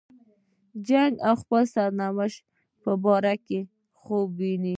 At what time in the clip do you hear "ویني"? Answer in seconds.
4.39-4.69